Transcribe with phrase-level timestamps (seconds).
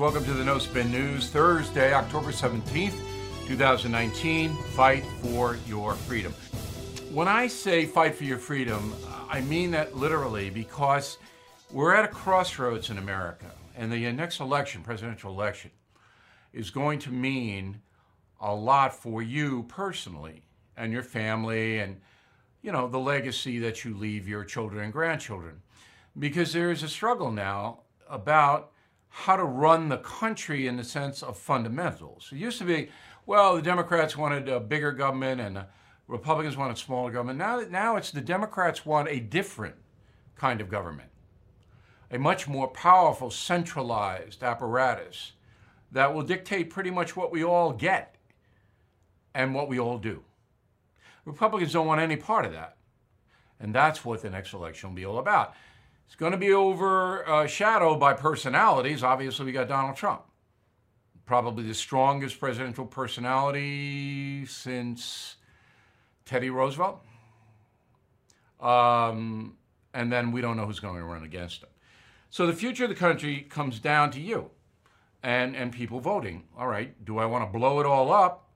[0.00, 2.98] Welcome to the No Spin News, Thursday, October 17th,
[3.46, 4.52] 2019.
[4.74, 6.32] Fight for your freedom.
[7.12, 8.92] When I say fight for your freedom,
[9.30, 11.18] I mean that literally because
[11.70, 13.46] we're at a crossroads in America,
[13.76, 15.70] and the next election, presidential election,
[16.52, 17.80] is going to mean
[18.40, 20.42] a lot for you personally
[20.76, 22.00] and your family and
[22.62, 25.62] you know the legacy that you leave your children and grandchildren
[26.18, 27.78] because there is a struggle now
[28.10, 28.72] about
[29.16, 32.30] how to run the country in the sense of fundamentals.
[32.32, 32.88] It used to be,
[33.26, 35.66] well, the Democrats wanted a bigger government and the
[36.08, 37.38] Republicans wanted smaller government.
[37.38, 39.76] Now, now it's the Democrats want a different
[40.34, 41.10] kind of government,
[42.10, 45.34] a much more powerful, centralized apparatus
[45.92, 48.16] that will dictate pretty much what we all get
[49.32, 50.24] and what we all do.
[51.24, 52.78] Republicans don't want any part of that.
[53.60, 55.54] And that's what the next election will be all about.
[56.06, 59.02] It's going to be overshadowed by personalities.
[59.02, 60.22] Obviously, we got Donald Trump,
[61.26, 65.36] probably the strongest presidential personality since
[66.24, 67.00] Teddy Roosevelt.
[68.60, 69.56] Um,
[69.92, 71.68] and then we don't know who's going to run against him.
[72.30, 74.50] So the future of the country comes down to you
[75.22, 76.44] and, and people voting.
[76.56, 78.48] All right, do I want to blow it all up,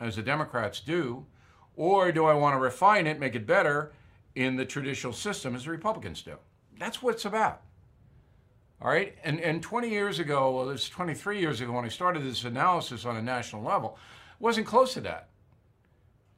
[0.00, 1.26] as the Democrats do,
[1.76, 3.92] or do I want to refine it, make it better
[4.34, 6.36] in the traditional system, as the Republicans do?
[6.80, 7.60] That's what it's about.
[8.80, 9.14] All right.
[9.22, 13.04] And, and 20 years ago, well, it's 23 years ago when I started this analysis
[13.04, 13.98] on a national level,
[14.40, 15.28] wasn't close to that.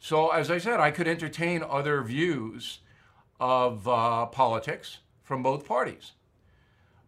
[0.01, 2.81] So, as I said, I could entertain other views
[3.39, 6.13] of uh, politics from both parties.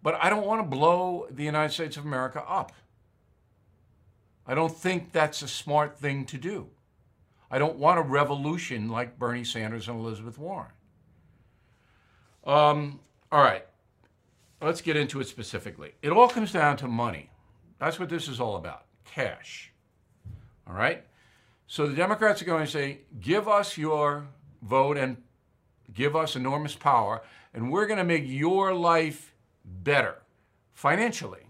[0.00, 2.70] But I don't want to blow the United States of America up.
[4.46, 6.68] I don't think that's a smart thing to do.
[7.50, 10.70] I don't want a revolution like Bernie Sanders and Elizabeth Warren.
[12.44, 13.00] Um,
[13.34, 13.66] all right,
[14.62, 15.90] let's get into it specifically.
[16.02, 17.30] It all comes down to money.
[17.80, 19.72] That's what this is all about cash.
[20.68, 21.04] All right?
[21.66, 24.28] So the Democrats are going to say, give us your
[24.62, 25.16] vote and
[25.92, 27.22] give us enormous power,
[27.52, 29.34] and we're going to make your life
[29.64, 30.22] better
[30.72, 31.48] financially.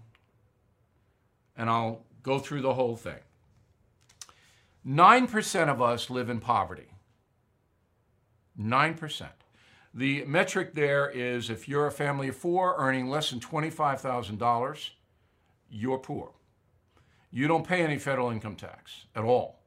[1.55, 3.21] And I'll go through the whole thing.
[4.87, 6.89] 9% of us live in poverty.
[8.59, 9.29] 9%.
[9.97, 14.91] The metric there is if you're a family of four earning less than $25,000,
[15.71, 16.33] you're poor.
[17.31, 19.61] You don't pay any federal income tax at all.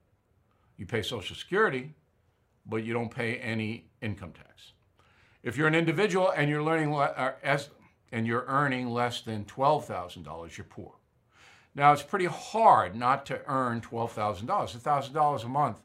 [0.75, 1.93] You pay Social Security,
[2.65, 4.73] but you don't pay any income tax.
[5.43, 7.69] If you're an individual and you're learning uh, as
[8.11, 10.95] and you're earning less than $12,000, you're poor.
[11.73, 14.45] Now, it's pretty hard not to earn $12,000.
[14.45, 15.81] $1,000 a month,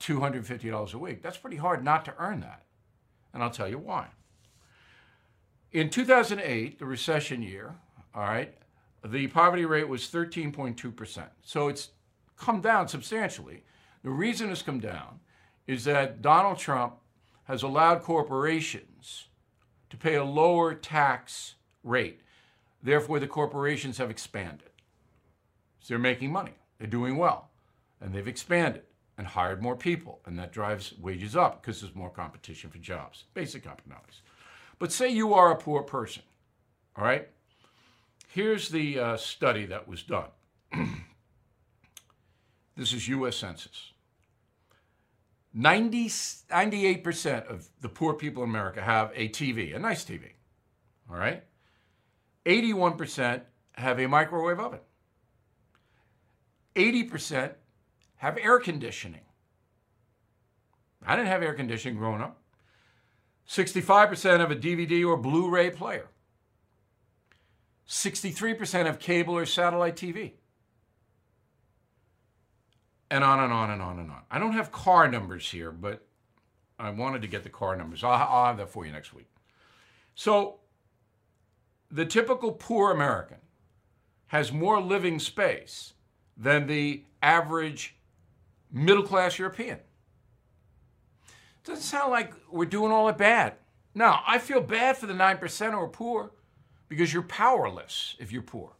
[0.00, 1.22] $250 a week.
[1.22, 2.65] That's pretty hard not to earn that
[3.36, 4.06] and I'll tell you why.
[5.70, 7.74] In 2008, the recession year,
[8.14, 8.54] all right,
[9.04, 11.22] the poverty rate was 13.2%.
[11.42, 11.90] So it's
[12.38, 13.62] come down substantially.
[14.02, 15.20] The reason it's come down
[15.66, 16.94] is that Donald Trump
[17.44, 19.26] has allowed corporations
[19.90, 22.22] to pay a lower tax rate.
[22.82, 24.70] Therefore, the corporations have expanded.
[25.80, 27.50] So they're making money, they're doing well,
[28.00, 28.84] and they've expanded
[29.18, 33.24] and hired more people, and that drives wages up because there's more competition for jobs,
[33.34, 34.20] basic economics.
[34.78, 36.22] But say you are a poor person,
[36.96, 37.28] all right?
[38.28, 40.28] Here's the uh, study that was done.
[42.76, 43.92] this is US Census.
[45.54, 50.32] 90, 98% of the poor people in America have a TV, a nice TV,
[51.10, 51.42] all right?
[52.44, 53.40] 81%
[53.72, 54.80] have a microwave oven.
[56.74, 57.54] 80%
[58.16, 59.22] have air conditioning.
[61.04, 62.40] I didn't have air conditioning growing up.
[63.48, 66.08] 65% have a DVD or Blu ray player.
[67.88, 70.32] 63% have cable or satellite TV.
[73.08, 74.22] And on and on and on and on.
[74.30, 76.04] I don't have car numbers here, but
[76.78, 78.02] I wanted to get the car numbers.
[78.02, 79.28] I'll, I'll have that for you next week.
[80.16, 80.60] So,
[81.88, 83.38] the typical poor American
[84.28, 85.94] has more living space
[86.36, 87.95] than the average
[88.70, 89.78] middle class European.
[91.64, 93.54] Doesn't sound like we're doing all that bad.
[93.94, 96.30] Now, I feel bad for the 9% who are poor
[96.88, 98.72] because you're powerless if you're poor.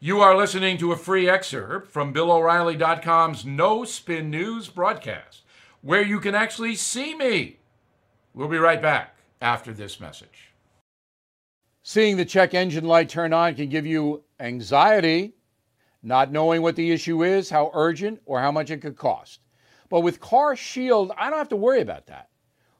[0.00, 5.42] You are listening to a free excerpt from BillO'Reilly.com's No Spin News broadcast,
[5.80, 7.58] where you can actually see me.
[8.34, 10.50] We'll be right back after this message.
[11.82, 15.33] Seeing the check engine light turn on can give you anxiety
[16.04, 19.40] not knowing what the issue is, how urgent, or how much it could cost.
[19.88, 22.28] But with Car Shield, I don't have to worry about that.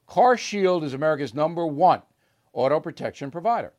[0.06, 2.02] Car Shield is America's number one
[2.52, 3.72] auto protection provider.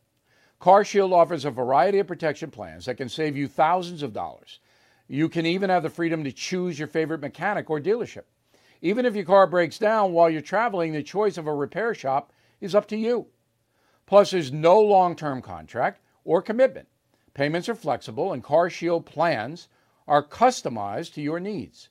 [0.62, 4.60] CarShield offers a variety of protection plans that can save you thousands of dollars.
[5.08, 8.24] You can even have the freedom to choose your favorite mechanic or dealership.
[8.82, 12.34] Even if your car breaks down while you're traveling, the choice of a repair shop
[12.62, 13.28] is up to you.
[14.06, 16.88] Plus, there's no long term contract or commitment.
[17.36, 19.68] Payments are flexible, and CarShield plans
[20.08, 21.90] are customized to your needs.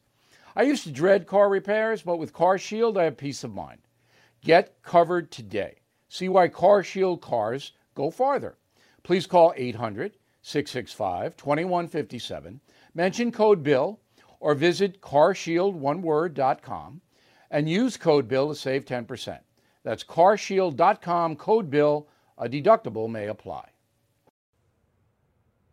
[0.56, 3.81] I used to dread car repairs, but with CarShield, I have peace of mind.
[4.43, 5.75] Get covered today.
[6.08, 8.56] See why CarShield cars go farther.
[9.02, 12.61] Please call 800 665 2157,
[12.94, 14.00] mention code BILL,
[14.40, 17.00] or visit carshieldoneword.com
[17.50, 19.38] and use code BILL to save 10%.
[19.82, 22.06] That's carshield.com, code BILL.
[22.37, 23.69] A deductible may apply.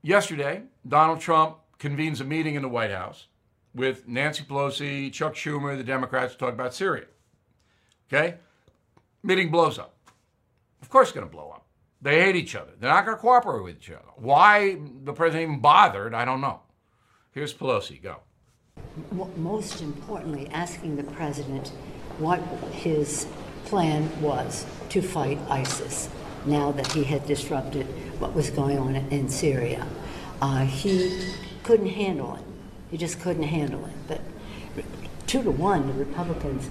[0.04, 3.28] Yesterday, Donald Trump convenes a meeting in the White House
[3.76, 7.06] with Nancy Pelosi, Chuck Schumer, the Democrats to talk about Syria.
[8.12, 8.36] Okay?
[9.22, 9.96] Meeting blows up.
[10.82, 11.66] Of course, it's going to blow up.
[12.02, 12.72] They hate each other.
[12.80, 14.02] They're not going to cooperate with each other.
[14.16, 16.62] Why the president even bothered, I don't know.
[17.32, 18.02] Here's Pelosi.
[18.02, 18.18] Go.
[19.38, 21.70] Most importantly, asking the president
[22.18, 22.40] what
[22.72, 23.28] his
[23.66, 26.10] plan was to fight ISIS
[26.46, 27.86] now that he had disrupted
[28.20, 29.88] what was going on in Syria.
[30.42, 31.34] Uh, he
[31.64, 32.44] couldn't handle it.
[32.90, 33.94] He just couldn't handle it.
[34.08, 34.22] But
[35.28, 36.70] two to one, the Republicans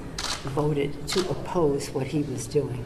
[0.48, 2.84] voted to oppose what he was doing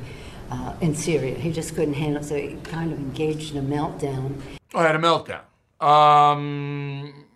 [0.50, 1.34] uh, in Syria.
[1.34, 4.40] He just couldn't handle it, so he kind of engaged in a meltdown.
[4.74, 5.42] I had a meltdown.
[5.84, 7.26] Um,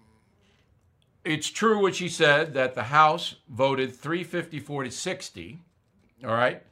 [1.25, 5.59] it's true what she said that the House voted 354 to 60,
[6.25, 6.63] all right,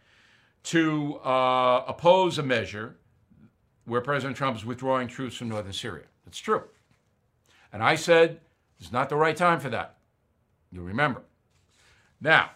[0.67, 2.97] to uh, oppose a measure
[3.85, 6.07] where President Trump is withdrawing troops from northern Syria.
[6.25, 6.65] That's true.
[7.73, 8.41] And I said
[8.81, 9.99] it's not the right time for that.
[10.73, 11.23] You'll remember.
[12.21, 12.51] Now,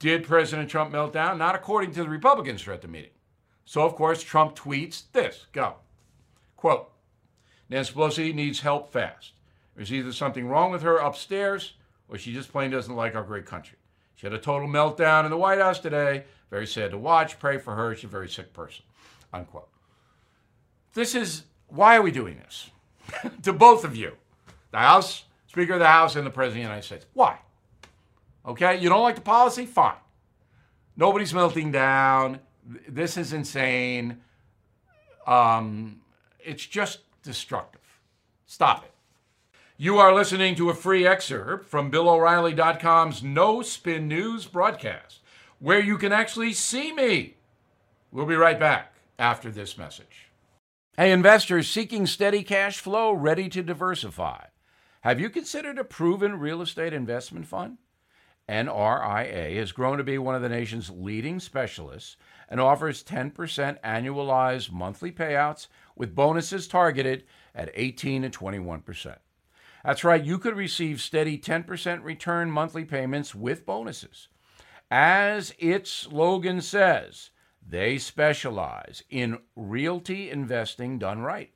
[0.00, 1.38] did President Trump melt down?
[1.38, 3.10] Not according to the Republicans who at the meeting.
[3.64, 5.74] So, of course, Trump tweets this go.
[6.56, 6.90] Quote
[7.68, 9.32] Nancy Pelosi needs help fast.
[9.76, 11.74] There's either something wrong with her upstairs
[12.08, 13.77] or she just plain doesn't like our great country.
[14.18, 16.24] She had a total meltdown in the White House today.
[16.50, 17.38] Very sad to watch.
[17.38, 17.94] Pray for her.
[17.94, 18.84] She's a very sick person.
[19.32, 19.68] Unquote.
[20.92, 22.70] This is why are we doing this?
[23.42, 24.16] to both of you,
[24.72, 27.06] the House, Speaker of the House, and the President of the United States.
[27.14, 27.38] Why?
[28.44, 29.66] Okay, you don't like the policy?
[29.66, 29.94] Fine.
[30.96, 32.40] Nobody's melting down.
[32.88, 34.18] This is insane.
[35.28, 36.00] Um,
[36.40, 37.82] it's just destructive.
[38.46, 38.92] Stop it.
[39.80, 45.20] You are listening to a free excerpt from BillO'Reilly.com's No Spin News broadcast,
[45.60, 47.36] where you can actually see me.
[48.10, 50.32] We'll be right back after this message.
[50.96, 54.46] Hey, investors seeking steady cash flow, ready to diversify.
[55.02, 57.78] Have you considered a proven real estate investment fund?
[58.48, 62.16] NRIA has grown to be one of the nation's leading specialists
[62.48, 63.32] and offers 10%
[63.82, 67.22] annualized monthly payouts with bonuses targeted
[67.54, 69.18] at 18 and 21%.
[69.84, 74.28] That's right, you could receive steady 10% return monthly payments with bonuses.
[74.90, 77.30] As its slogan says,
[77.66, 81.52] they specialize in realty investing done right.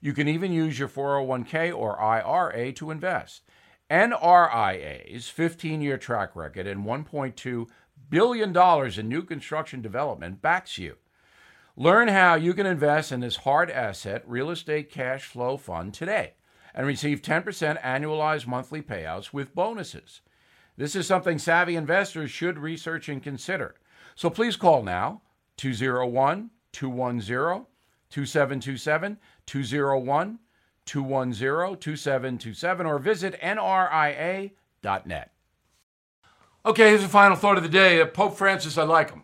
[0.00, 3.42] You can even use your 401k or IRA to invest.
[3.90, 7.66] NRIA's 15 year track record and $1.2
[8.08, 8.56] billion
[9.00, 10.96] in new construction development backs you.
[11.76, 16.34] Learn how you can invest in this hard asset real estate cash flow fund today
[16.78, 20.20] and receive 10% annualized monthly payouts with bonuses.
[20.76, 23.74] This is something savvy investors should research and consider.
[24.14, 25.22] So please call now
[25.56, 27.66] 201 210
[28.10, 30.38] 2727 201
[30.86, 34.52] 210 2727 or visit nria.net.
[36.64, 38.04] Okay, here's the final thought of the day.
[38.06, 39.22] Pope Francis, I like him.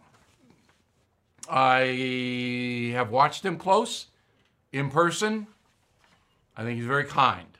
[1.48, 4.06] I have watched him close,
[4.72, 5.46] in person.
[6.56, 7.53] I think he's very kind,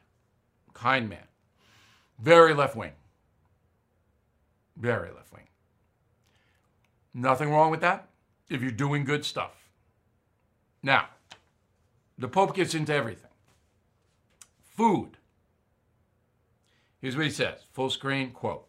[0.75, 1.27] kind man.
[2.19, 2.93] Very left wing.
[4.77, 5.49] Very left wing.
[7.15, 8.09] Nothing wrong with that
[8.49, 9.69] if you're doing good stuff.
[10.83, 11.09] Now,
[12.19, 13.31] the Pope gets into everything.
[14.63, 15.17] Food.
[17.01, 18.67] Here's what he says full screen quote.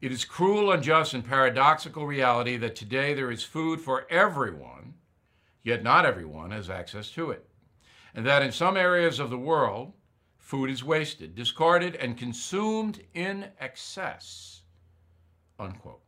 [0.00, 4.94] It is cruel, unjust, and paradoxical reality that today there is food for everyone,
[5.62, 7.48] yet not everyone has access to it.
[8.14, 9.92] And that in some areas of the world,
[10.46, 14.62] food is wasted, discarded, and consumed in excess.
[15.58, 16.02] Unquote.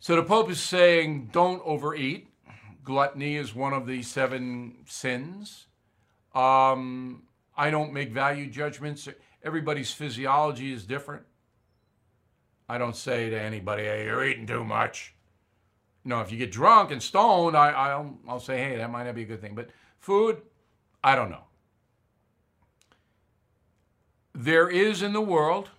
[0.00, 2.34] So the Pope is saying don't overeat.
[2.82, 5.66] Gluttony is one of the seven sins.
[6.34, 7.22] Um,
[7.56, 9.08] I don't make value judgments.
[9.44, 11.22] Everybody's physiology is different.
[12.68, 15.14] I don't say to anybody, hey, you're eating too much.
[16.04, 19.14] Know, if you get drunk and stoned, I, I'll, I'll say, hey, that might not
[19.14, 19.54] be a good thing.
[19.54, 19.70] But
[20.00, 20.42] food,
[21.04, 21.44] I don't know.
[24.34, 25.70] There is in the world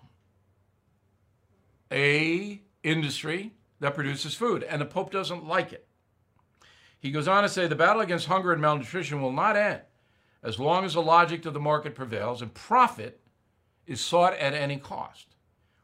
[1.92, 5.88] a industry that produces food, and the Pope doesn't like it.
[7.00, 9.82] He goes on to say the battle against hunger and malnutrition will not end
[10.44, 13.20] as long as the logic of the market prevails and profit
[13.88, 15.36] is sought at any cost,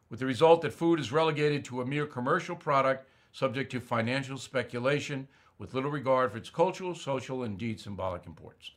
[0.08, 4.38] with the result that food is relegated to a mere commercial product subject to financial
[4.38, 8.72] speculation with little regard for its cultural, social, and indeed symbolic importance.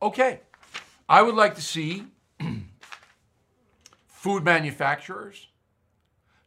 [0.00, 0.40] Okay,
[1.08, 2.04] I would like to see
[4.20, 5.48] food manufacturers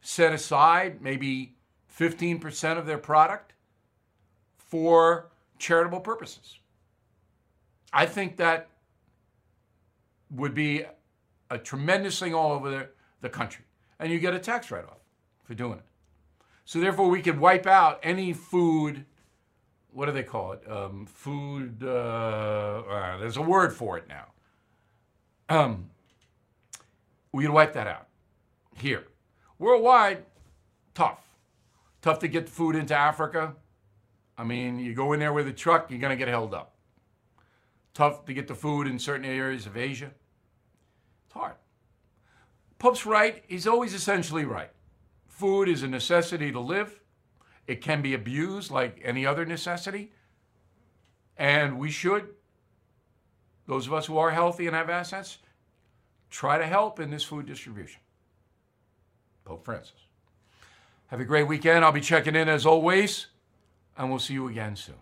[0.00, 1.56] set aside maybe
[1.98, 3.52] 15% of their product
[4.56, 6.60] for charitable purposes.
[7.92, 8.68] I think that
[10.30, 10.84] would be
[11.50, 12.88] a tremendous thing all over the,
[13.22, 13.64] the country.
[13.98, 15.00] And you get a tax write off
[15.42, 15.84] for doing it.
[16.64, 19.04] So, therefore, we could wipe out any food.
[19.90, 20.62] What do they call it?
[20.70, 21.82] Um, food.
[21.82, 24.26] Uh, uh, there's a word for it now.
[25.48, 25.90] Um,
[27.34, 28.06] we could wipe that out
[28.76, 29.08] here.
[29.58, 30.24] Worldwide,
[30.94, 31.18] tough.
[32.00, 33.56] Tough to get food into Africa.
[34.38, 36.76] I mean, you go in there with a truck, you're going to get held up.
[37.92, 40.12] Tough to get the food in certain areas of Asia.
[41.24, 41.54] It's hard.
[42.78, 43.42] Pope's right.
[43.48, 44.70] He's always essentially right.
[45.26, 47.00] Food is a necessity to live.
[47.66, 50.12] It can be abused like any other necessity.
[51.36, 52.28] And we should,
[53.66, 55.38] those of us who are healthy and have assets,
[56.34, 58.00] try to help in this food distribution.
[59.44, 59.92] Pope Francis.
[61.06, 61.84] Have a great weekend.
[61.84, 63.28] I'll be checking in as always,
[63.96, 64.96] and we'll see you again soon.